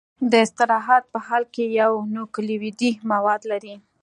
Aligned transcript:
د 0.31 0.33
استراحت 0.45 1.03
په 1.13 1.19
حال 1.25 1.43
کې 1.53 1.65
یو 1.81 1.91
نوکلوئیدي 2.15 2.91
مواد 3.11 3.41
لري. 3.51 3.75